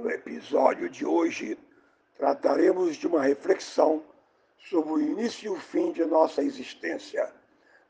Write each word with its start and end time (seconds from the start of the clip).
No 0.00 0.10
episódio 0.10 0.88
de 0.88 1.04
hoje, 1.04 1.58
trataremos 2.16 2.96
de 2.96 3.06
uma 3.06 3.20
reflexão 3.20 4.02
sobre 4.56 4.92
o 4.94 4.98
início 4.98 5.52
e 5.52 5.54
o 5.54 5.60
fim 5.60 5.92
de 5.92 6.02
nossa 6.06 6.42
existência, 6.42 7.30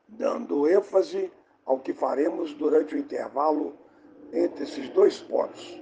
dando 0.09 0.67
ênfase 0.67 1.31
ao 1.65 1.79
que 1.79 1.93
faremos 1.93 2.53
durante 2.53 2.95
o 2.95 2.97
intervalo 2.97 3.77
entre 4.33 4.65
esses 4.65 4.89
dois 4.89 5.19
pontos. 5.19 5.81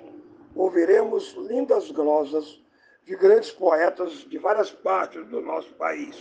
Ouviremos 0.53 1.33
lindas 1.33 1.89
glosas 1.89 2.63
de 3.05 3.15
grandes 3.15 3.49
poetas 3.49 4.11
de 4.29 4.37
várias 4.37 4.69
partes 4.69 5.25
do 5.29 5.41
nosso 5.41 5.73
país, 5.73 6.15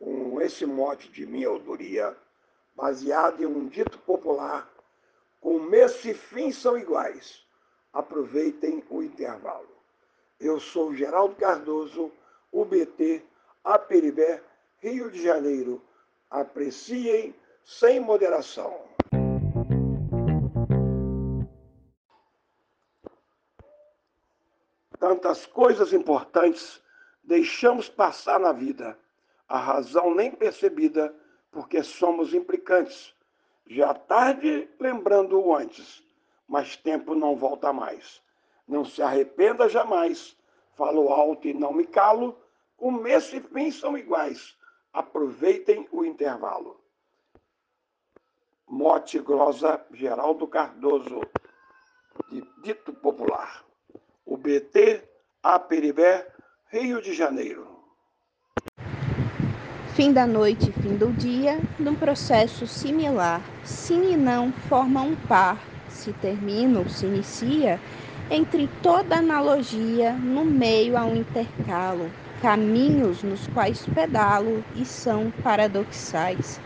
com 0.00 0.40
esse 0.40 0.66
mote 0.66 1.08
de 1.12 1.24
minha 1.26 1.46
autoria, 1.46 2.16
baseado 2.74 3.40
em 3.40 3.46
um 3.46 3.68
dito 3.68 4.00
popular: 4.00 4.68
começo 5.38 6.08
e 6.08 6.12
fim 6.12 6.50
são 6.50 6.76
iguais. 6.76 7.46
Aproveitem 7.92 8.82
o 8.88 9.02
intervalo. 9.02 9.68
Eu 10.40 10.58
sou 10.58 10.94
Geraldo 10.94 11.34
Cardoso, 11.36 12.10
UBT, 12.50 13.22
Aperibé, 13.62 14.42
Rio 14.78 15.10
de 15.10 15.22
Janeiro. 15.22 15.82
Apreciem 16.30 17.34
sem 17.64 18.00
moderação. 18.00 18.80
Tantas 24.98 25.44
coisas 25.46 25.92
importantes 25.92 26.80
deixamos 27.22 27.88
passar 27.88 28.40
na 28.40 28.52
vida, 28.52 28.98
a 29.48 29.58
razão 29.58 30.14
nem 30.14 30.30
percebida, 30.30 31.14
porque 31.50 31.82
somos 31.82 32.32
implicantes. 32.32 33.14
Já 33.66 33.92
tarde, 33.94 34.68
lembrando 34.80 35.38
o 35.38 35.54
antes, 35.54 36.01
mas 36.52 36.76
tempo 36.76 37.14
não 37.14 37.34
volta 37.34 37.72
mais. 37.72 38.20
Não 38.68 38.84
se 38.84 39.00
arrependa 39.00 39.70
jamais. 39.70 40.36
Falo 40.76 41.08
alto 41.08 41.48
e 41.48 41.54
não 41.54 41.72
me 41.72 41.86
calo. 41.86 42.38
Começo 42.76 43.34
e 43.34 43.40
fim 43.40 43.70
são 43.70 43.96
iguais. 43.96 44.54
Aproveitem 44.92 45.88
o 45.90 46.04
intervalo. 46.04 46.78
Mote 48.68 49.18
Glosa 49.18 49.82
Geraldo 49.92 50.46
Cardoso, 50.46 51.22
Dito 52.62 52.92
Popular. 52.92 53.64
O 54.26 54.36
BT 54.36 55.08
Aperibé, 55.42 56.30
Rio 56.66 57.00
de 57.00 57.14
Janeiro. 57.14 57.66
Fim 59.94 60.12
da 60.12 60.26
noite, 60.26 60.70
fim 60.72 60.96
do 60.96 61.10
dia, 61.12 61.58
num 61.78 61.94
processo 61.94 62.66
similar. 62.66 63.40
Sim 63.64 64.12
e 64.12 64.16
não 64.18 64.52
formam 64.52 65.08
um 65.08 65.16
par. 65.26 65.71
Se 66.02 66.12
termina 66.14 66.80
ou 66.80 66.88
se 66.88 67.06
inicia, 67.06 67.78
entre 68.28 68.68
toda 68.82 69.18
analogia, 69.18 70.12
no 70.14 70.44
meio 70.44 70.96
há 70.96 71.04
um 71.04 71.14
intercalo, 71.14 72.10
caminhos 72.40 73.22
nos 73.22 73.46
quais 73.54 73.86
pedalo 73.94 74.64
e 74.74 74.84
são 74.84 75.30
paradoxais. 75.44 76.60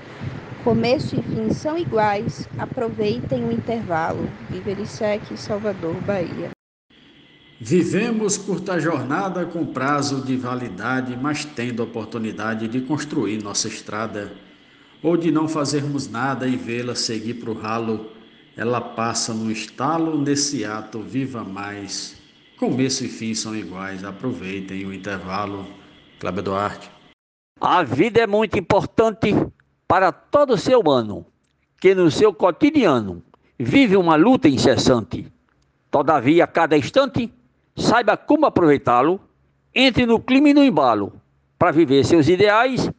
Começo 0.64 1.14
e 1.16 1.22
fim 1.22 1.52
são 1.52 1.76
iguais, 1.76 2.48
aproveitem 2.58 3.44
o 3.44 3.52
intervalo. 3.52 4.26
Viverissec, 4.48 5.36
Salvador, 5.36 5.96
Bahia. 6.00 6.48
Vivemos 7.60 8.38
curta 8.38 8.80
jornada 8.80 9.44
com 9.44 9.66
prazo 9.66 10.22
de 10.22 10.34
validade, 10.34 11.14
mas 11.20 11.44
tendo 11.44 11.82
oportunidade 11.82 12.68
de 12.68 12.80
construir 12.80 13.42
nossa 13.42 13.68
estrada, 13.68 14.32
ou 15.02 15.14
de 15.14 15.30
não 15.30 15.46
fazermos 15.46 16.08
nada 16.08 16.48
e 16.48 16.56
vê-la 16.56 16.94
seguir 16.94 17.34
para 17.34 17.50
o 17.50 17.54
ralo. 17.54 18.15
Ela 18.56 18.80
passa 18.80 19.34
no 19.34 19.52
estalo, 19.52 20.18
nesse 20.18 20.64
ato, 20.64 21.00
viva 21.00 21.44
mais. 21.44 22.16
Começo 22.58 23.04
e 23.04 23.08
fim 23.08 23.34
são 23.34 23.54
iguais, 23.54 24.02
aproveitem 24.02 24.86
o 24.86 24.94
intervalo. 24.94 25.66
Cláudio 26.18 26.42
Duarte. 26.42 26.90
A 27.60 27.82
vida 27.82 28.20
é 28.20 28.26
muito 28.26 28.58
importante 28.58 29.34
para 29.86 30.10
todo 30.10 30.56
ser 30.56 30.74
humano, 30.74 31.26
que 31.78 31.94
no 31.94 32.10
seu 32.10 32.32
cotidiano 32.32 33.22
vive 33.58 33.94
uma 33.94 34.16
luta 34.16 34.48
incessante. 34.48 35.30
Todavia, 35.90 36.44
a 36.44 36.46
cada 36.46 36.78
instante, 36.78 37.30
saiba 37.76 38.16
como 38.16 38.46
aproveitá-lo, 38.46 39.20
entre 39.74 40.06
no 40.06 40.18
clima 40.18 40.48
e 40.48 40.54
no 40.54 40.64
embalo, 40.64 41.12
para 41.58 41.72
viver 41.72 42.06
seus 42.06 42.26
ideais, 42.26 42.90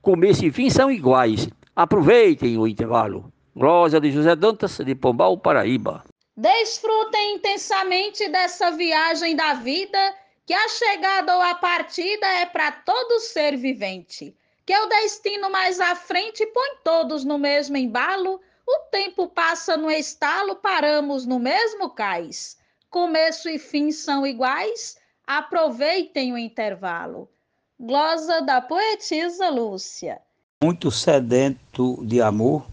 começo 0.00 0.46
e 0.46 0.52
fim 0.52 0.70
são 0.70 0.88
iguais. 0.88 1.48
Aproveitem 1.74 2.56
o 2.56 2.66
intervalo. 2.68 3.32
Glória 3.54 4.00
de 4.00 4.10
José 4.10 4.34
Dantas, 4.36 4.78
de 4.78 4.94
Pombal, 4.94 5.36
Paraíba. 5.38 6.04
Desfrutem 6.36 7.36
intensamente 7.36 8.28
dessa 8.28 8.70
viagem 8.70 9.36
da 9.36 9.54
vida, 9.54 10.14
que 10.46 10.54
a 10.54 10.68
chegada 10.68 11.36
ou 11.36 11.42
a 11.42 11.54
partida 11.54 12.26
é 12.26 12.46
para 12.46 12.72
todo 12.72 13.20
ser 13.20 13.56
vivente. 13.56 14.34
Que 14.64 14.76
o 14.76 14.86
destino 14.86 15.50
mais 15.50 15.80
à 15.80 15.94
frente 15.94 16.46
põe 16.46 16.76
todos 16.84 17.24
no 17.24 17.38
mesmo 17.38 17.76
embalo, 17.76 18.40
o 18.66 18.78
tempo 18.90 19.26
passa 19.28 19.76
no 19.76 19.90
estalo, 19.90 20.56
paramos 20.56 21.26
no 21.26 21.38
mesmo 21.38 21.90
cais 21.90 22.60
começo 22.90 23.48
e 23.48 23.58
fim 23.58 23.92
são 23.92 24.26
iguais, 24.26 24.98
aproveitem 25.26 26.32
o 26.32 26.38
intervalo. 26.38 27.30
Glosa 27.78 28.42
da 28.42 28.60
poetisa 28.60 29.48
Lúcia. 29.48 30.20
Muito 30.62 30.90
sedento 30.90 32.04
de 32.04 32.20
amor, 32.20 32.66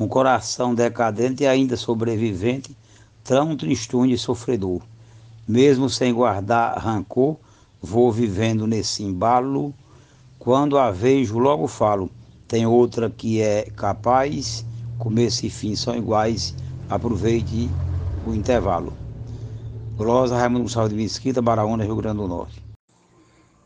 um 0.00 0.08
coração 0.08 0.74
decadente 0.74 1.42
e 1.42 1.46
ainda 1.46 1.76
sobrevivente, 1.76 2.74
tão 3.22 3.54
tristonho 3.54 4.14
e 4.14 4.18
sofredor. 4.18 4.80
Mesmo 5.46 5.90
sem 5.90 6.14
guardar 6.14 6.78
rancor, 6.78 7.36
vou 7.82 8.10
vivendo 8.10 8.66
nesse 8.66 9.02
embalo. 9.02 9.74
Quando 10.38 10.78
a 10.78 10.90
vejo, 10.90 11.38
logo 11.38 11.68
falo. 11.68 12.10
Tem 12.48 12.64
outra 12.64 13.10
que 13.10 13.42
é 13.42 13.64
capaz, 13.76 14.64
começo 14.98 15.44
e 15.44 15.50
fim 15.50 15.76
são 15.76 15.94
iguais, 15.94 16.54
aproveite 16.88 17.68
o 18.26 18.32
intervalo. 18.34 18.94
Glosa 19.98 20.34
Raimundo 20.34 20.62
Gonçalves 20.62 20.96
de 20.96 20.96
Mesquita, 20.96 21.42
Baraúna, 21.42 21.84
Rio 21.84 21.96
Grande 21.96 22.16
do 22.16 22.26
Norte. 22.26 22.62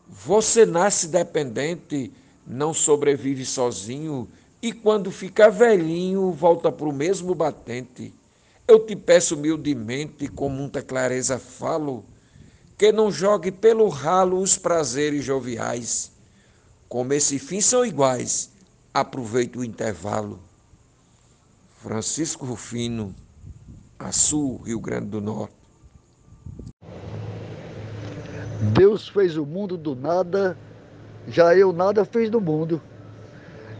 Você 0.08 0.66
nasce 0.66 1.06
dependente, 1.06 2.12
não 2.44 2.74
sobrevive 2.74 3.46
sozinho 3.46 4.28
e 4.64 4.72
quando 4.72 5.10
fica 5.10 5.50
velhinho 5.50 6.32
volta 6.32 6.72
para 6.72 6.88
o 6.88 6.92
mesmo 6.92 7.34
batente. 7.34 8.14
Eu 8.66 8.80
te 8.80 8.96
peço 8.96 9.34
humildemente, 9.34 10.26
com 10.26 10.48
muita 10.48 10.80
clareza 10.80 11.38
falo, 11.38 12.02
que 12.78 12.90
não 12.90 13.12
jogue 13.12 13.52
pelo 13.52 13.86
ralo 13.90 14.40
os 14.40 14.56
prazeres 14.56 15.22
joviais. 15.22 16.12
Como 16.88 17.12
esse 17.12 17.38
fim 17.38 17.60
são 17.60 17.84
iguais, 17.84 18.52
aproveite 18.94 19.58
o 19.58 19.64
intervalo. 19.64 20.40
Francisco 21.82 22.46
Rufino, 22.46 23.14
Açu, 23.98 24.62
Rio 24.64 24.80
Grande 24.80 25.08
do 25.08 25.20
Norte. 25.20 25.52
Deus 28.72 29.10
fez 29.10 29.36
o 29.36 29.44
mundo 29.44 29.76
do 29.76 29.94
nada, 29.94 30.56
já 31.28 31.54
eu 31.54 31.70
nada 31.70 32.02
fiz 32.06 32.30
do 32.30 32.40
mundo. 32.40 32.80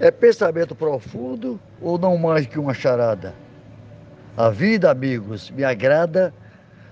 É 0.01 0.11
pensamento 0.11 0.75
profundo 0.75 1.61
ou 1.81 1.97
não 1.97 2.19
mais 2.19 2.47
que 2.47 2.59
uma 2.59 2.75
charada? 2.75 3.33
A 4.37 4.51
vida, 4.51 4.91
amigos, 4.91 5.51
me 5.51 5.63
agrada. 5.63 6.35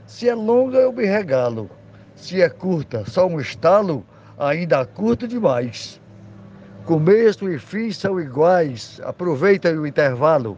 Se 0.06 0.28
é 0.28 0.34
longa, 0.34 0.78
eu 0.78 0.92
me 0.92 1.04
regalo. 1.04 1.68
Se 2.14 2.40
é 2.40 2.48
curta, 2.48 3.04
só 3.04 3.26
um 3.26 3.40
estalo, 3.40 4.06
ainda 4.38 4.86
curto 4.86 5.26
demais. 5.26 6.00
Começo 6.84 7.48
e 7.48 7.58
fim 7.58 7.90
são 7.90 8.20
iguais. 8.20 9.00
Aproveitem 9.04 9.76
o 9.76 9.86
intervalo. 9.86 10.56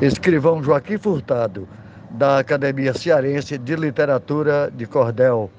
Escrivão 0.00 0.62
Joaquim 0.62 0.96
Furtado 0.96 1.68
da 2.10 2.38
Academia 2.38 2.94
Cearense 2.94 3.58
de 3.58 3.76
Literatura 3.76 4.70
de 4.74 4.86
Cordel. 4.86 5.50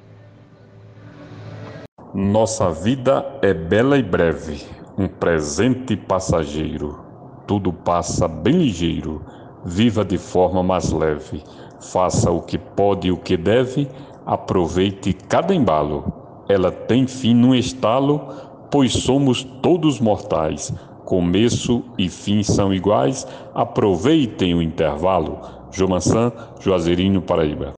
Nossa 2.20 2.72
vida 2.72 3.24
é 3.44 3.54
bela 3.54 3.96
e 3.96 4.02
breve, 4.02 4.66
um 4.98 5.08
presente 5.08 5.96
passageiro. 5.96 6.98
Tudo 7.46 7.72
passa 7.72 8.28
bem 8.28 8.58
ligeiro, 8.58 9.22
viva 9.64 10.04
de 10.04 10.18
forma 10.18 10.64
mais 10.64 10.92
leve. 10.92 11.44
Faça 11.80 12.32
o 12.32 12.42
que 12.42 12.58
pode 12.58 13.10
e 13.10 13.12
o 13.12 13.18
que 13.18 13.38
deve, 13.38 13.88
aproveite 14.26 15.14
cada 15.14 15.54
embalo. 15.54 16.12
Ela 16.50 16.72
tem 16.72 17.06
fim 17.06 17.36
num 17.36 17.54
estalo, 17.54 18.30
pois 18.72 18.94
somos 18.94 19.44
todos 19.62 20.00
mortais. 20.00 20.74
Começo 21.06 21.84
e 22.00 22.10
fim 22.10 22.42
são 22.42 22.74
iguais, 22.74 23.28
aproveitem 23.54 24.56
o 24.56 24.62
intervalo 24.64 25.40
Jomansan, 25.72 26.32
Juazeirinho, 26.60 27.22
Paraíba. 27.22 27.74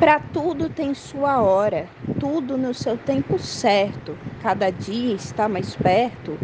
Para 0.00 0.18
tudo 0.18 0.70
tem 0.70 0.94
sua 0.94 1.42
hora, 1.42 1.86
tudo 2.18 2.56
no 2.56 2.72
seu 2.72 2.96
tempo 2.96 3.38
certo. 3.38 4.16
Cada 4.42 4.70
dia 4.70 5.14
está 5.14 5.46
mais 5.46 5.76
perto 5.76 6.38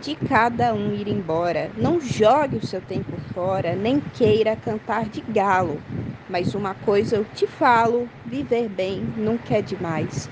de 0.00 0.16
cada 0.16 0.72
um 0.72 0.94
ir 0.94 1.08
embora. 1.08 1.70
Não 1.76 2.00
jogue 2.00 2.56
o 2.56 2.66
seu 2.66 2.80
tempo 2.80 3.14
fora, 3.34 3.76
nem 3.76 4.00
queira 4.00 4.56
cantar 4.56 5.10
de 5.10 5.20
galo. 5.20 5.78
Mas 6.26 6.54
uma 6.54 6.74
coisa 6.74 7.16
eu 7.16 7.26
te 7.34 7.46
falo: 7.46 8.08
viver 8.24 8.70
bem 8.70 9.02
nunca 9.18 9.58
é 9.58 9.60
demais. 9.60 10.30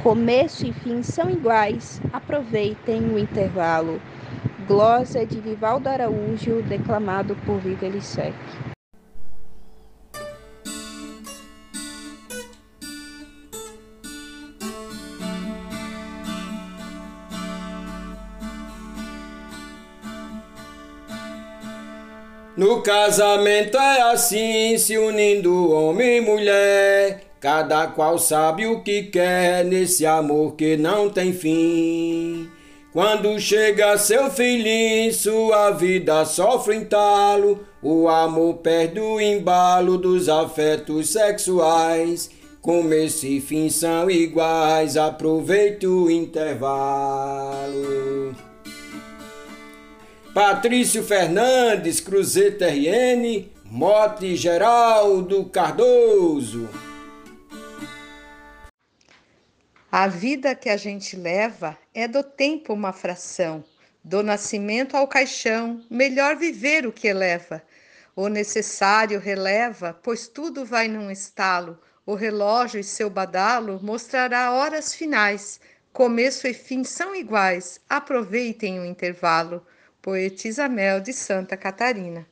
Começo 0.00 0.64
e 0.64 0.72
fim 0.72 1.02
são 1.02 1.28
iguais, 1.28 2.00
aproveitem 2.12 3.12
o 3.12 3.18
intervalo. 3.18 4.00
Glosa 4.68 5.26
de 5.26 5.40
Vivaldo 5.40 5.88
Araújo, 5.88 6.62
declamado 6.62 7.34
por 7.44 7.58
Viva 7.58 7.86
Elisec. 7.86 8.36
No 22.60 22.82
casamento 22.82 23.78
é 23.78 24.02
assim, 24.12 24.76
se 24.76 24.98
unindo 24.98 25.70
homem 25.72 26.18
e 26.18 26.20
mulher. 26.20 27.22
Cada 27.40 27.86
qual 27.86 28.18
sabe 28.18 28.66
o 28.66 28.82
que 28.82 29.04
quer 29.04 29.64
nesse 29.64 30.04
amor 30.04 30.56
que 30.56 30.76
não 30.76 31.08
tem 31.08 31.32
fim. 31.32 32.50
Quando 32.92 33.40
chega 33.40 33.96
seu 33.96 34.30
filhinho, 34.30 35.10
sua 35.14 35.70
vida 35.70 36.22
sofre 36.26 36.76
entalo. 36.76 37.60
O 37.82 38.06
amor 38.10 38.58
perde 38.58 39.00
o 39.00 39.18
embalo 39.18 39.96
dos 39.96 40.28
afetos 40.28 41.08
sexuais. 41.08 42.28
Começo 42.60 43.26
e 43.26 43.40
fim 43.40 43.70
são 43.70 44.10
iguais, 44.10 44.98
aproveite 44.98 45.86
o 45.86 46.10
intervalo. 46.10 47.70
Patrício 50.32 51.02
Fernandes, 51.02 51.98
Cruzeta 51.98 52.68
RN, 52.68 53.50
Mote 53.64 54.36
Geraldo 54.36 55.46
Cardoso. 55.46 56.68
A 59.90 60.06
vida 60.06 60.54
que 60.54 60.68
a 60.68 60.76
gente 60.76 61.16
leva 61.16 61.76
é 61.92 62.06
do 62.06 62.22
tempo 62.22 62.72
uma 62.72 62.92
fração, 62.92 63.64
do 64.04 64.22
nascimento 64.22 64.96
ao 64.96 65.08
caixão, 65.08 65.84
melhor 65.90 66.36
viver 66.36 66.86
o 66.86 66.92
que 66.92 67.08
eleva. 67.08 67.60
O 68.14 68.28
necessário 68.28 69.18
releva, 69.18 69.98
pois 70.00 70.28
tudo 70.28 70.64
vai 70.64 70.86
num 70.86 71.10
estalo. 71.10 71.76
O 72.06 72.14
relógio 72.14 72.78
e 72.78 72.84
seu 72.84 73.10
badalo 73.10 73.80
mostrará 73.82 74.52
horas 74.52 74.94
finais. 74.94 75.60
Começo 75.92 76.46
e 76.46 76.54
fim 76.54 76.84
são 76.84 77.16
iguais, 77.16 77.80
aproveitem 77.88 78.78
o 78.78 78.84
intervalo. 78.84 79.66
Poetisa 80.02 80.66
Mel 80.66 81.00
de 81.00 81.12
Santa 81.12 81.56
Catarina. 81.56 82.26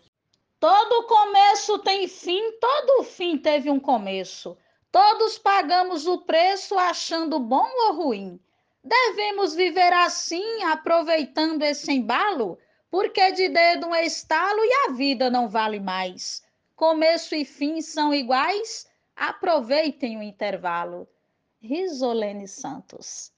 Todo 0.59 1.07
começo 1.07 1.79
tem 1.81 2.09
fim, 2.09 2.53
todo 2.59 3.05
fim 3.05 3.37
teve 3.37 3.71
um 3.71 3.79
começo. 3.79 4.57
Todos 4.91 5.39
pagamos 5.39 6.07
o 6.07 6.23
preço 6.23 6.79
achando 6.79 7.39
bom 7.39 7.69
ou 7.87 7.95
ruim. 7.95 8.41
Devemos 8.83 9.55
viver 9.55 9.93
assim, 9.93 10.63
aproveitando 10.63 11.63
esse 11.63 11.93
embalo, 11.93 12.59
porque 12.91 13.33
de 13.33 13.51
dedo 13.51 13.89
um 13.89 13.95
estalo 13.95 14.61
e 14.65 14.73
a 14.89 14.93
vida 14.93 15.29
não 15.29 15.47
vale 15.47 15.79
mais. 15.79 16.43
Começo 16.75 17.35
e 17.35 17.45
fim 17.45 17.83
são 17.83 18.15
iguais, 18.15 18.89
aproveitem 19.15 20.17
o 20.17 20.23
intervalo. 20.23 21.07
Risolene 21.61 22.49
Santos. 22.49 23.31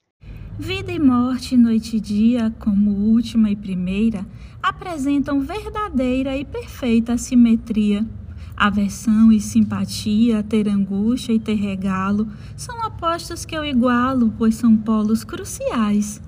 Vida 0.61 0.93
e 0.93 0.99
morte, 0.99 1.57
noite 1.57 1.97
e 1.97 2.01
dia, 2.01 2.55
como 2.59 2.91
última 2.91 3.51
e 3.51 3.57
primeira, 3.57 4.27
apresentam 4.63 5.41
verdadeira 5.41 6.37
e 6.37 6.45
perfeita 6.45 7.17
simetria. 7.17 8.07
Aversão 8.55 9.33
e 9.33 9.41
simpatia, 9.41 10.43
ter 10.43 10.69
angústia 10.69 11.33
e 11.33 11.41
ter 11.41 11.55
regalo, 11.55 12.29
são 12.59 12.79
opostos 12.87 13.47
que 13.47 13.57
eu 13.57 13.65
igualo, 13.65 14.35
pois 14.37 14.55
são 14.55 14.77
polos 14.77 15.25
cruciais. 15.25 16.21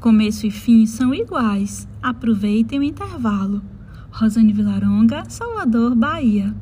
Começo 0.00 0.44
e 0.44 0.50
fim 0.50 0.84
são 0.84 1.14
iguais, 1.14 1.86
aproveitem 2.02 2.80
o 2.80 2.82
intervalo. 2.82 3.62
Rosane 4.10 4.52
Vilaronga, 4.52 5.22
Salvador, 5.30 5.94
Bahia. 5.94 6.52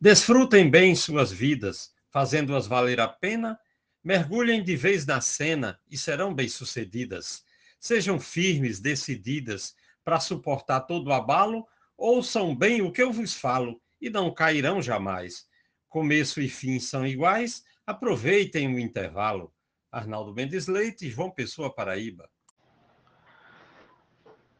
Desfrutem 0.00 0.70
bem 0.70 0.94
suas 0.94 1.30
vidas, 1.30 1.90
fazendo-as 2.10 2.66
valer 2.66 2.98
a 2.98 3.08
pena 3.08 3.58
Mergulhem 4.04 4.64
de 4.64 4.74
vez 4.74 5.06
na 5.06 5.20
cena 5.20 5.78
e 5.90 5.96
serão 5.96 6.34
bem-sucedidas. 6.34 7.44
Sejam 7.78 8.18
firmes, 8.18 8.80
decididas, 8.80 9.76
para 10.04 10.18
suportar 10.18 10.80
todo 10.80 11.08
o 11.08 11.12
abalo, 11.12 11.66
ouçam 11.96 12.54
bem 12.54 12.82
o 12.82 12.90
que 12.90 13.02
eu 13.02 13.12
vos 13.12 13.34
falo 13.34 13.80
e 14.00 14.10
não 14.10 14.34
cairão 14.34 14.82
jamais. 14.82 15.46
Começo 15.88 16.40
e 16.40 16.48
fim 16.48 16.80
são 16.80 17.06
iguais, 17.06 17.64
aproveitem 17.86 18.74
o 18.74 18.78
intervalo. 18.78 19.52
Arnaldo 19.90 20.34
Mendes 20.34 20.66
Leite, 20.66 21.08
João 21.08 21.30
Pessoa, 21.30 21.72
Paraíba. 21.72 22.28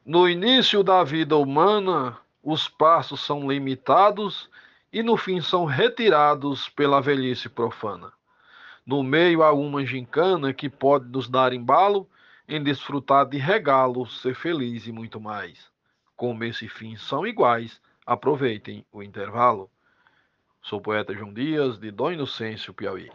No 0.04 0.28
início 0.28 0.82
da 0.82 1.02
vida 1.02 1.36
humana, 1.36 2.18
os 2.42 2.68
passos 2.68 3.24
são 3.24 3.50
limitados 3.50 4.50
e 4.92 5.02
no 5.02 5.16
fim 5.16 5.40
são 5.40 5.64
retirados 5.64 6.68
pela 6.68 7.00
velhice 7.00 7.48
profana. 7.48 8.12
No 8.84 9.02
meio 9.02 9.42
há 9.44 9.52
uma 9.52 9.86
gincana 9.86 10.52
que 10.52 10.68
pode 10.68 11.08
nos 11.08 11.28
dar 11.28 11.52
embalo 11.52 12.08
em 12.48 12.62
desfrutar 12.62 13.26
de 13.26 13.38
regalos, 13.38 14.20
ser 14.20 14.34
feliz 14.34 14.86
e 14.86 14.92
muito 14.92 15.20
mais. 15.20 15.70
Começo 16.16 16.64
e 16.64 16.68
fim 16.68 16.96
são 16.96 17.24
iguais, 17.24 17.80
aproveitem 18.04 18.84
o 18.92 19.02
intervalo. 19.02 19.70
Sou 20.60 20.80
o 20.80 20.82
poeta 20.82 21.14
João 21.14 21.32
Dias, 21.32 21.78
de 21.78 21.90
Dom 21.92 22.12
Inocêncio, 22.12 22.74
Piauí. 22.74 23.10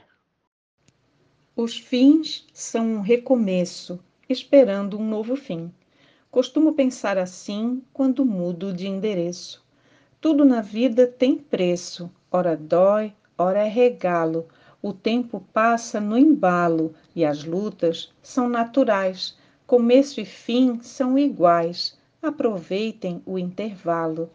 Os 1.55 1.77
fins 1.77 2.47
são 2.53 2.95
um 2.95 3.01
recomeço, 3.01 3.99
esperando 4.29 4.97
um 4.97 5.07
novo 5.07 5.35
fim. 5.35 5.73
Costumo 6.31 6.73
pensar 6.73 7.17
assim 7.17 7.83
quando 7.91 8.25
mudo 8.25 8.71
de 8.71 8.87
endereço. 8.87 9.65
Tudo 10.21 10.45
na 10.45 10.61
vida 10.61 11.07
tem 11.07 11.37
preço, 11.37 12.11
ora 12.31 12.55
dói, 12.55 13.13
ora 13.37 13.65
é 13.65 13.69
regalo, 13.69 14.47
o 14.81 14.93
tempo 14.93 15.43
passa 15.51 15.99
no 15.99 16.17
embalo 16.17 16.93
e 17.15 17.25
as 17.25 17.43
lutas 17.43 18.11
são 18.21 18.47
naturais. 18.47 19.35
Começo 19.65 20.21
e 20.21 20.25
fim 20.25 20.79
são 20.81 21.17
iguais. 21.17 21.97
Aproveitem 22.21 23.21
o 23.25 23.39
intervalo. 23.39 24.29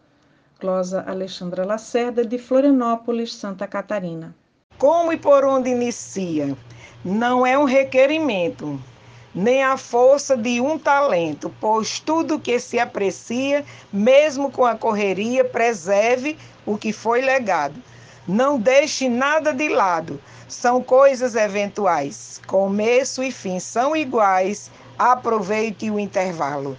Glosa 0.59 1.03
Alexandra 1.07 1.65
Lacerda, 1.65 2.25
de 2.25 2.37
Florianópolis, 2.37 3.33
Santa 3.33 3.67
Catarina. 3.67 4.35
Como 4.77 5.13
e 5.13 5.17
por 5.17 5.43
onde 5.45 5.69
inicia? 5.69 6.57
Não 7.05 7.45
é 7.45 7.57
um 7.57 7.65
requerimento, 7.65 8.79
nem 9.33 9.63
a 9.63 9.77
força 9.77 10.37
de 10.37 10.61
um 10.61 10.77
talento, 10.77 11.53
pois 11.59 11.99
tudo 11.99 12.39
que 12.39 12.59
se 12.59 12.79
aprecia, 12.79 13.65
mesmo 13.91 14.51
com 14.51 14.65
a 14.65 14.75
correria, 14.75 15.43
preserve 15.43 16.37
o 16.65 16.77
que 16.77 16.93
foi 16.93 17.21
legado. 17.21 17.75
Não 18.27 18.57
deixe 18.57 19.09
nada 19.09 19.53
de 19.53 19.67
lado, 19.67 20.19
são 20.47 20.81
coisas 20.81 21.35
eventuais. 21.35 22.39
Começo 22.47 23.21
e 23.21 23.31
fim 23.31 23.59
são 23.59 23.95
iguais. 23.95 24.71
Aproveite 24.97 25.91
o 25.91 25.99
intervalo. 25.99 26.77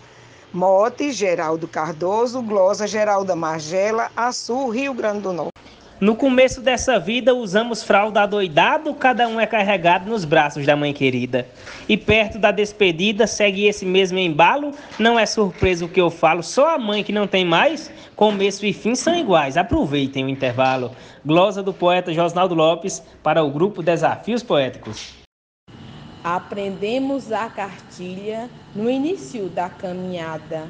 Mote, 0.52 1.12
Geraldo 1.12 1.68
Cardoso, 1.68 2.40
Glosa, 2.40 2.86
Geralda 2.86 3.36
Margela, 3.36 4.10
Açu, 4.16 4.68
Rio 4.68 4.94
Grande 4.94 5.20
do 5.20 5.32
Norte. 5.32 5.53
No 6.00 6.16
começo 6.16 6.60
dessa 6.60 6.98
vida, 6.98 7.32
usamos 7.32 7.84
fralda 7.84 8.22
adoidado, 8.22 8.92
cada 8.94 9.28
um 9.28 9.38
é 9.38 9.46
carregado 9.46 10.10
nos 10.10 10.24
braços 10.24 10.66
da 10.66 10.74
mãe 10.74 10.92
querida. 10.92 11.46
E 11.88 11.96
perto 11.96 12.36
da 12.36 12.50
despedida, 12.50 13.28
segue 13.28 13.66
esse 13.66 13.86
mesmo 13.86 14.18
embalo, 14.18 14.72
não 14.98 15.16
é 15.16 15.24
surpresa 15.24 15.84
o 15.84 15.88
que 15.88 16.00
eu 16.00 16.10
falo, 16.10 16.42
só 16.42 16.74
a 16.74 16.78
mãe 16.78 17.04
que 17.04 17.12
não 17.12 17.28
tem 17.28 17.44
mais, 17.44 17.92
começo 18.16 18.66
e 18.66 18.72
fim 18.72 18.96
são 18.96 19.16
iguais, 19.16 19.56
aproveitem 19.56 20.24
o 20.24 20.28
intervalo. 20.28 20.90
Glosa 21.24 21.62
do 21.62 21.72
poeta 21.72 22.12
Josnaldo 22.12 22.56
Lopes 22.56 23.00
para 23.22 23.44
o 23.44 23.50
grupo 23.50 23.80
Desafios 23.80 24.42
Poéticos. 24.42 25.14
Aprendemos 26.24 27.30
a 27.30 27.48
cartilha 27.48 28.50
no 28.74 28.90
início 28.90 29.48
da 29.48 29.68
caminhada, 29.68 30.64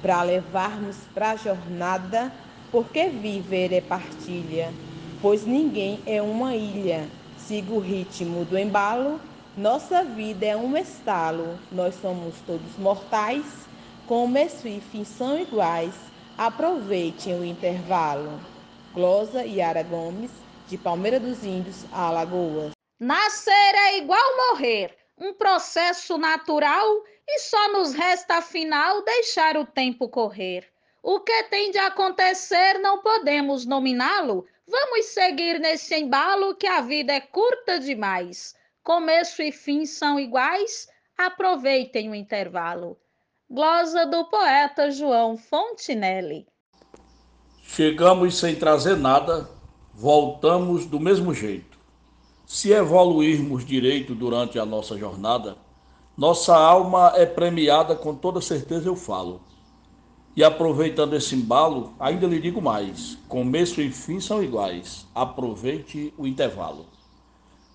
para 0.00 0.22
levarmos 0.22 0.96
para 1.12 1.32
a 1.32 1.36
jornada 1.36 2.32
porque 2.70 3.08
viver 3.08 3.72
é 3.72 3.80
partilha, 3.80 4.72
pois 5.20 5.46
ninguém 5.46 6.00
é 6.06 6.20
uma 6.20 6.54
ilha. 6.54 7.08
Siga 7.36 7.72
o 7.72 7.78
ritmo 7.78 8.44
do 8.44 8.58
embalo, 8.58 9.20
nossa 9.56 10.04
vida 10.04 10.46
é 10.46 10.56
um 10.56 10.76
estalo. 10.76 11.58
Nós 11.72 11.94
somos 11.96 12.34
todos 12.46 12.76
mortais, 12.78 13.44
começo 14.06 14.68
e 14.68 14.80
fim 14.80 15.04
são 15.04 15.36
iguais. 15.36 15.94
Aproveitem 16.36 17.40
o 17.40 17.44
intervalo. 17.44 18.40
Glosa 18.94 19.44
Yara 19.44 19.82
Gomes, 19.82 20.30
de 20.68 20.78
Palmeira 20.78 21.18
dos 21.18 21.44
Índios, 21.44 21.84
Alagoas. 21.90 22.70
Nascer 23.00 23.74
é 23.74 23.98
igual 23.98 24.20
morrer, 24.50 24.96
um 25.18 25.32
processo 25.32 26.16
natural 26.18 26.86
e 27.26 27.40
só 27.40 27.72
nos 27.72 27.92
resta 27.94 28.36
afinal 28.36 29.02
deixar 29.04 29.56
o 29.56 29.66
tempo 29.66 30.08
correr. 30.08 30.68
O 31.02 31.20
que 31.20 31.44
tem 31.44 31.70
de 31.70 31.78
acontecer 31.78 32.78
não 32.78 33.00
podemos 33.00 33.64
nominá-lo, 33.64 34.46
Vamos 34.70 35.06
seguir 35.06 35.58
nesse 35.58 35.94
embalo 35.94 36.54
que 36.54 36.66
a 36.66 36.82
vida 36.82 37.10
é 37.14 37.20
curta 37.20 37.80
demais. 37.80 38.54
Começo 38.84 39.40
e 39.40 39.50
fim 39.50 39.86
são 39.86 40.20
iguais. 40.20 40.86
Aproveitem 41.16 42.10
o 42.10 42.14
intervalo. 42.14 42.98
Glosa 43.50 44.04
do 44.04 44.26
poeta 44.26 44.90
João 44.90 45.38
Fontinelli. 45.38 46.46
Chegamos 47.62 48.36
sem 48.36 48.56
trazer 48.56 48.98
nada, 48.98 49.48
voltamos 49.94 50.84
do 50.84 51.00
mesmo 51.00 51.32
jeito. 51.32 51.78
Se 52.46 52.70
evoluirmos 52.70 53.64
direito 53.64 54.14
durante 54.14 54.58
a 54.58 54.66
nossa 54.66 54.98
jornada, 54.98 55.56
nossa 56.14 56.54
alma 56.54 57.14
é 57.16 57.24
premiada 57.24 57.96
com 57.96 58.14
toda 58.14 58.42
certeza, 58.42 58.86
eu 58.86 58.96
falo. 58.96 59.40
E 60.38 60.44
aproveitando 60.44 61.16
esse 61.16 61.34
embalo, 61.34 61.92
ainda 61.98 62.24
lhe 62.24 62.40
digo 62.40 62.62
mais: 62.62 63.18
começo 63.26 63.80
e 63.80 63.90
fim 63.90 64.20
são 64.20 64.40
iguais. 64.40 65.04
Aproveite 65.12 66.14
o 66.16 66.28
intervalo. 66.28 66.86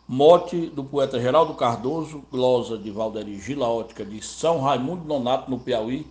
Mote 0.08 0.68
do 0.68 0.82
poeta 0.82 1.20
Geraldo 1.20 1.56
Cardoso, 1.56 2.24
glosa 2.32 2.78
de 2.78 2.90
Valderi 2.90 3.38
Gilaótica 3.38 4.06
de 4.06 4.22
São 4.22 4.62
Raimundo 4.62 5.04
Nonato, 5.04 5.52
no 5.52 5.60
Piauí, 5.60 6.08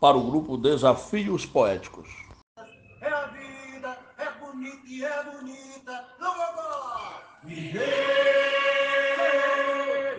para 0.00 0.16
o 0.16 0.22
grupo 0.22 0.56
Desafios 0.56 1.44
Poéticos. 1.44 2.08
É 3.00 3.08
a 3.08 3.24
vida, 3.26 3.98
é 4.18 4.30
bonita 4.38 4.86
e 4.86 5.04
é 5.04 5.24
bonita, 5.24 6.04
não 6.20 6.32
vou 6.32 6.44
viver 7.42 7.82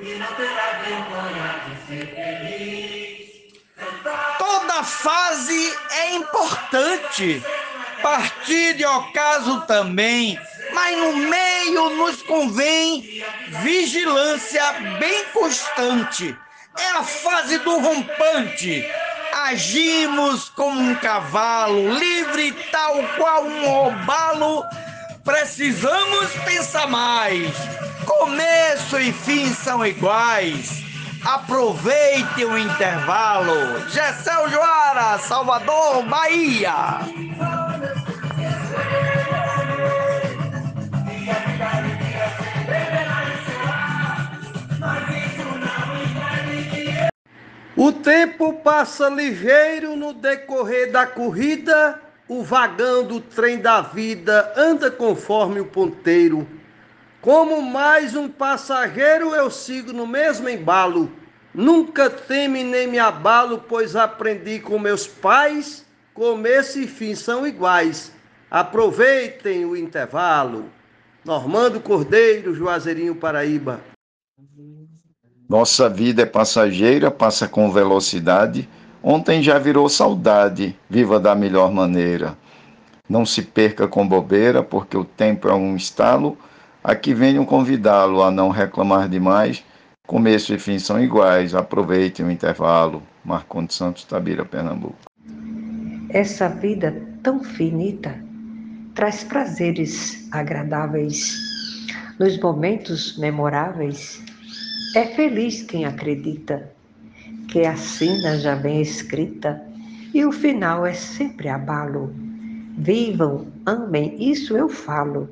e 0.04 0.20
não 0.20 0.28
terá 0.36 0.80
vergonha 0.84 1.64
de 1.70 1.88
ser 1.88 2.06
feliz. 2.16 2.60
Fase 4.84 5.74
é 5.92 6.16
importante, 6.16 7.44
partir 8.02 8.76
de 8.76 8.86
ocaso 8.86 9.62
também 9.62 10.40
mas 10.74 10.98
no 10.98 11.14
meio 11.18 11.90
nos 11.92 12.22
convém 12.22 13.24
vigilância 13.62 14.74
bem 15.00 15.26
constante. 15.34 16.36
É 16.78 16.92
a 16.92 17.04
fase 17.04 17.58
do 17.60 17.80
rompante. 17.80 18.86
Agimos 19.34 20.50
como 20.50 20.80
um 20.80 20.96
cavalo, 20.96 21.94
livre 21.94 22.52
tal 22.72 23.04
qual 23.18 23.44
um 23.44 23.66
robalo. 23.66 24.64
Precisamos 25.24 26.32
pensar 26.46 26.88
mais. 26.88 27.52
Começo 28.06 29.00
e 29.00 29.12
fim 29.12 29.54
são 29.54 29.86
iguais. 29.86 30.89
Aproveite 31.24 32.46
o 32.46 32.58
intervalo. 32.58 33.80
Gessel 33.90 34.50
Joara, 34.50 35.18
Salvador, 35.20 36.04
Bahia. 36.04 37.00
O 47.76 47.92
tempo 47.94 48.54
passa 48.54 49.08
ligeiro 49.08 49.96
no 49.96 50.14
decorrer 50.14 50.92
da 50.92 51.08
corrida, 51.08 52.00
o 52.28 52.44
vagão 52.44 53.06
do 53.06 53.22
trem 53.22 53.58
da 53.58 53.82
vida 53.82 54.54
anda 54.58 54.92
conforme 54.92 55.62
o 55.62 55.66
ponteiro. 55.66 56.59
Como 57.22 57.62
mais 57.62 58.16
um 58.16 58.30
passageiro, 58.30 59.36
eu 59.36 59.52
sigo 59.52 59.92
no 59.92 60.08
mesmo 60.08 60.48
embalo. 60.48 61.12
Nunca 61.54 62.10
teme 62.10 62.64
nem 62.64 62.88
me 62.88 62.98
abalo, 62.98 63.62
pois 63.68 63.94
aprendi 63.94 64.60
com 64.60 64.80
meus 64.80 65.06
pais, 65.06 65.86
começo 66.14 66.80
e 66.80 66.88
fim 66.88 67.16
são 67.16 67.46
iguais. 67.46 68.14
Aproveitem 68.50 69.66
o 69.66 69.76
intervalo. 69.76 70.66
Normando 71.26 71.82
Cordeiro, 71.82 72.56
Juazeirinho, 72.56 73.14
Paraíba. 73.14 73.82
Nossa 75.50 75.90
vida 75.90 76.22
é 76.22 76.26
passageira, 76.26 77.12
passa 77.12 77.50
com 77.50 77.70
velocidade. 77.70 78.70
Ontem 79.04 79.44
já 79.44 79.60
virou 79.60 79.90
saudade, 79.90 80.74
viva 80.90 81.20
da 81.20 81.36
melhor 81.36 81.70
maneira. 81.70 82.38
Não 83.10 83.26
se 83.26 83.42
perca 83.42 83.90
com 83.90 84.08
bobeira, 84.08 84.64
porque 84.64 84.96
o 84.96 85.04
tempo 85.04 85.50
é 85.50 85.54
um 85.54 85.76
estalo. 85.76 86.38
Aqui 86.84 87.14
venho 87.14 87.46
convidá-lo 87.46 88.24
a 88.24 88.32
não 88.32 88.50
reclamar 88.50 89.10
demais. 89.10 89.64
Começo 90.08 90.54
e 90.54 90.60
fim 90.60 90.80
são 90.80 91.02
iguais, 91.02 91.54
aproveitem 91.54 92.26
o 92.26 92.32
intervalo. 92.32 93.04
Marcondes 93.24 93.76
Santos, 93.76 94.06
Tabira, 94.06 94.46
Pernambuco. 94.46 94.98
Essa 96.10 96.48
vida 96.48 97.06
tão 97.22 97.44
finita 97.44 98.16
traz 98.96 99.24
prazeres 99.24 100.28
agradáveis. 100.32 101.38
Nos 102.18 102.40
momentos 102.40 103.18
memoráveis, 103.18 104.22
é 104.96 105.06
feliz 105.06 105.62
quem 105.62 105.86
acredita 105.86 106.72
que 107.48 107.66
a 107.66 107.76
sina 107.76 108.38
já 108.38 108.56
vem 108.56 108.82
escrita 108.82 109.62
e 110.14 110.26
o 110.26 110.32
final 110.32 110.86
é 110.86 110.94
sempre 110.94 111.50
abalo. 111.50 112.14
Vivam, 112.78 113.48
amem, 113.66 114.32
isso 114.32 114.58
eu 114.58 114.68
falo. 114.68 115.30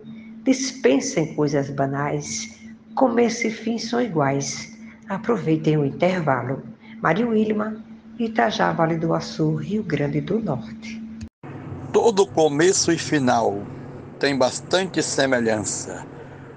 Dispensem 0.47 1.33
coisas 1.33 1.69
banais. 1.69 2.57
Começo 2.95 3.47
e 3.47 3.51
fim 3.51 3.77
são 3.77 4.01
iguais. 4.01 4.77
Aproveitem 5.09 5.75
o 5.75 5.83
intervalo. 5.83 6.63
Maria 7.01 7.27
Wilma, 7.27 7.83
Itajá, 8.17 8.71
Vale 8.71 8.95
do 8.95 9.13
Açu, 9.13 9.55
Rio 9.55 9.83
Grande 9.83 10.21
do 10.21 10.39
Norte. 10.39 11.03
Todo 11.91 12.25
começo 12.25 12.93
e 12.93 12.97
final 12.97 13.61
tem 14.21 14.37
bastante 14.37 15.03
semelhança. 15.03 16.07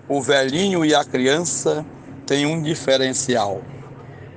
O 0.09 0.23
velhinho 0.23 0.85
e 0.85 0.95
a 0.95 1.05
criança 1.05 1.85
tem 2.25 2.47
um 2.47 2.63
diferencial. 2.63 3.61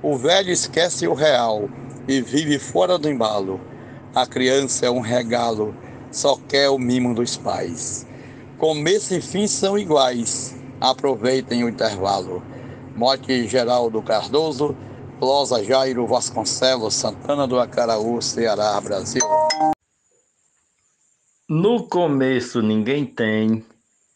O 0.02 0.18
velho 0.18 0.50
esquece 0.50 1.08
o 1.08 1.14
real 1.14 1.70
e 2.08 2.24
vive 2.24 2.58
fora 2.58 2.98
do 2.98 3.08
embalo. 3.08 3.62
A 4.16 4.26
criança 4.26 4.88
é 4.88 4.90
um 4.90 5.00
regalo, 5.00 5.76
só 6.10 6.40
quer 6.50 6.70
o 6.70 6.80
mimo 6.80 7.14
dos 7.14 7.38
pais. 7.38 8.12
Começo 8.64 9.14
e 9.14 9.20
fim 9.20 9.46
são 9.46 9.78
iguais. 9.78 10.56
Aproveitem 10.80 11.66
o 11.66 11.68
intervalo. 11.68 12.42
Mote 12.96 13.46
Geraldo 13.46 14.02
Cardoso, 14.02 14.74
Losa 15.20 15.62
Jairo 15.62 16.08
Vasconcelos, 16.08 16.94
Santana 16.94 17.46
do 17.46 17.60
Acaraú, 17.60 18.22
Ceará, 18.22 18.80
Brasil. 18.80 19.22
No 21.50 21.90
começo 21.90 22.62
ninguém 22.62 23.06
tem 23.06 23.66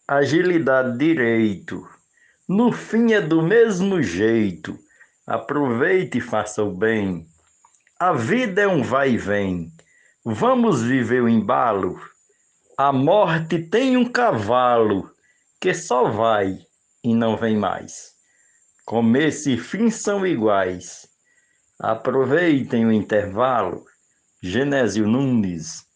agilidade 0.07 0.97
direito 0.97 1.85
no 2.47 2.71
fim 2.71 3.11
é 3.11 3.19
do 3.19 3.41
mesmo 3.41 4.01
jeito. 4.01 4.79
Aproveite 5.27 6.19
e 6.19 6.21
faça 6.21 6.63
o 6.63 6.71
bem. 6.71 7.27
A 7.99 8.13
vida 8.13 8.61
é 8.61 8.67
um 8.69 8.81
vai 8.81 9.11
e 9.11 9.17
vem. 9.17 9.73
Vamos 10.23 10.81
viver 10.83 11.21
o 11.21 11.27
embalo. 11.27 11.99
A 12.79 12.93
morte 12.93 13.57
tem 13.57 13.97
um 13.97 14.07
cavalo 14.07 15.11
que 15.59 15.73
só 15.73 16.11
vai 16.11 16.55
e 17.03 17.15
não 17.15 17.35
vem 17.35 17.57
mais. 17.57 18.13
Começo 18.85 19.49
e 19.49 19.57
fim 19.57 19.89
são 19.89 20.23
iguais. 20.27 21.09
Aproveitem 21.81 22.85
o 22.85 22.91
intervalo. 22.91 23.83
Genésio 24.43 25.07
Nunes. 25.07 25.87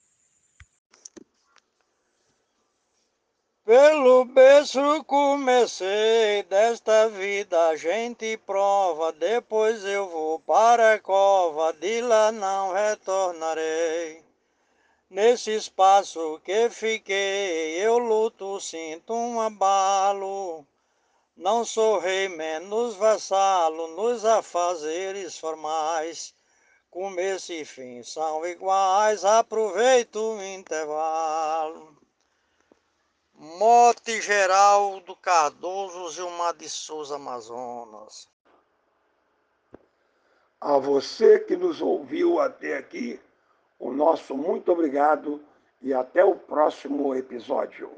Pelo 3.63 4.25
berço 4.25 5.03
comecei, 5.03 6.41
desta 6.49 7.07
vida 7.09 7.67
a 7.67 7.75
gente 7.75 8.37
prova, 8.37 9.13
depois 9.13 9.85
eu 9.85 10.09
vou 10.09 10.39
para 10.39 10.95
a 10.95 10.99
cova, 10.99 11.73
de 11.73 12.01
lá 12.01 12.31
não 12.31 12.73
retornarei. 12.73 14.30
Nesse 15.11 15.51
espaço 15.51 16.39
que 16.41 16.69
fiquei, 16.69 17.75
eu 17.85 17.97
luto, 17.97 18.61
sinto 18.61 19.13
um 19.13 19.41
abalo. 19.41 20.65
Não 21.35 21.65
sou 21.65 21.99
rei, 21.99 22.29
menos 22.29 22.95
vassalo 22.95 23.89
nos 23.89 24.23
afazeres 24.23 25.37
formais. 25.37 26.33
Começo 26.89 27.51
e 27.51 27.65
fim 27.65 28.01
são 28.03 28.45
iguais, 28.45 29.25
aproveito 29.25 30.15
o 30.15 30.41
intervalo. 30.41 31.93
Mote 33.35 34.21
Geraldo 34.21 35.13
Cardoso, 35.17 36.09
Gilmar 36.13 36.53
de 36.53 36.69
Souza, 36.69 37.17
Amazonas. 37.17 38.29
A 40.61 40.77
você 40.77 41.37
que 41.37 41.57
nos 41.57 41.81
ouviu 41.81 42.39
até 42.39 42.77
aqui, 42.77 43.19
o 43.81 43.91
nosso 43.91 44.37
muito 44.37 44.71
obrigado 44.71 45.41
e 45.81 45.91
até 45.91 46.23
o 46.23 46.35
próximo 46.35 47.15
episódio. 47.15 47.89